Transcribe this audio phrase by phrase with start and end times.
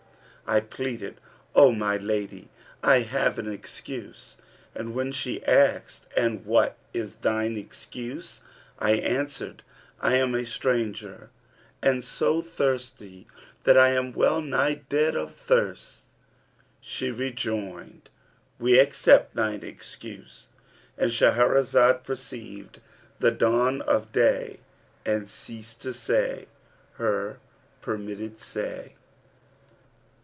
[0.47, 1.21] I pleaded,
[1.55, 2.49] 'O my lady,
[2.83, 4.35] I have an excuse;'
[4.75, 8.41] and when she asked, 'And what is thine excuse?'
[8.77, 9.63] I answered,
[10.01, 11.29] 'I am a stranger
[11.81, 13.27] and so thirsty
[13.63, 16.01] that I am well nigh dead of thirst.'
[16.81, 18.09] She rejoined,
[18.59, 20.49] 'We accept thine excuse,'
[20.97, 22.81] —And Shahrazad perceived
[23.19, 24.59] the dawn of day
[25.05, 26.47] and ceased to say
[26.95, 27.39] her
[27.81, 28.95] permitted say.